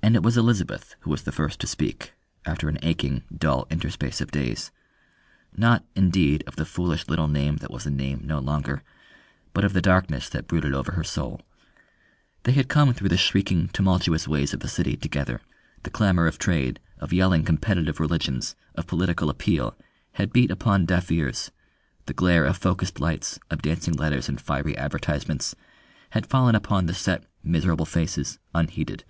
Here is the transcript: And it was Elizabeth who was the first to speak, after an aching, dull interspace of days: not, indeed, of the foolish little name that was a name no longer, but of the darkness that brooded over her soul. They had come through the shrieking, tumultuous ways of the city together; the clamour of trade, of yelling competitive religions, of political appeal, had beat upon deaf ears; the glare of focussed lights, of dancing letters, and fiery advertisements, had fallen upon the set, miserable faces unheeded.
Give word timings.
And 0.00 0.14
it 0.16 0.22
was 0.22 0.38
Elizabeth 0.38 0.96
who 1.00 1.10
was 1.10 1.24
the 1.24 1.32
first 1.32 1.60
to 1.60 1.66
speak, 1.66 2.14
after 2.46 2.70
an 2.70 2.78
aching, 2.80 3.24
dull 3.36 3.66
interspace 3.68 4.22
of 4.22 4.30
days: 4.30 4.70
not, 5.54 5.84
indeed, 5.94 6.42
of 6.46 6.56
the 6.56 6.64
foolish 6.64 7.06
little 7.08 7.28
name 7.28 7.56
that 7.56 7.70
was 7.70 7.84
a 7.84 7.90
name 7.90 8.22
no 8.24 8.38
longer, 8.38 8.82
but 9.52 9.64
of 9.64 9.74
the 9.74 9.82
darkness 9.82 10.30
that 10.30 10.46
brooded 10.48 10.72
over 10.72 10.92
her 10.92 11.04
soul. 11.04 11.42
They 12.44 12.52
had 12.52 12.70
come 12.70 12.94
through 12.94 13.10
the 13.10 13.18
shrieking, 13.18 13.68
tumultuous 13.68 14.26
ways 14.26 14.54
of 14.54 14.60
the 14.60 14.68
city 14.68 14.96
together; 14.96 15.42
the 15.82 15.90
clamour 15.90 16.26
of 16.26 16.38
trade, 16.38 16.80
of 16.98 17.12
yelling 17.12 17.44
competitive 17.44 18.00
religions, 18.00 18.56
of 18.76 18.86
political 18.86 19.28
appeal, 19.28 19.76
had 20.12 20.32
beat 20.32 20.50
upon 20.50 20.86
deaf 20.86 21.12
ears; 21.12 21.50
the 22.06 22.14
glare 22.14 22.46
of 22.46 22.56
focussed 22.56 22.98
lights, 22.98 23.38
of 23.50 23.60
dancing 23.60 23.92
letters, 23.94 24.26
and 24.26 24.40
fiery 24.40 24.74
advertisements, 24.78 25.54
had 26.10 26.24
fallen 26.26 26.54
upon 26.54 26.86
the 26.86 26.94
set, 26.94 27.24
miserable 27.42 27.84
faces 27.84 28.38
unheeded. 28.54 29.04